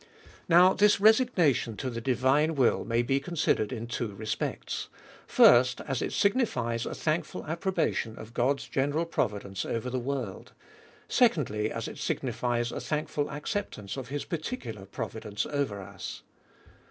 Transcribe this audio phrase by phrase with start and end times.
[0.49, 4.89] Now this resignation to the divine will, may be considered in two respects:
[5.27, 10.53] First, As it signifies a thankful ap probation of God's general providence over the world:
[11.07, 16.23] Secondly, \s it signifies a thankful acceptance of his particular providence over us.